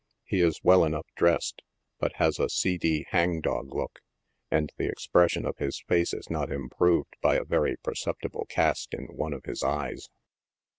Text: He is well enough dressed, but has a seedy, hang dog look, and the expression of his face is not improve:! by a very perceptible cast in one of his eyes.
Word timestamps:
He 0.23 0.41
is 0.41 0.61
well 0.63 0.83
enough 0.83 1.05
dressed, 1.15 1.61
but 1.99 2.13
has 2.15 2.39
a 2.39 2.49
seedy, 2.49 3.05
hang 3.11 3.39
dog 3.39 3.71
look, 3.75 3.99
and 4.49 4.71
the 4.75 4.89
expression 4.89 5.45
of 5.45 5.59
his 5.59 5.81
face 5.87 6.11
is 6.11 6.27
not 6.27 6.51
improve:! 6.51 7.05
by 7.21 7.35
a 7.35 7.45
very 7.45 7.75
perceptible 7.83 8.47
cast 8.49 8.95
in 8.95 9.15
one 9.15 9.31
of 9.33 9.45
his 9.45 9.61
eyes. 9.61 10.09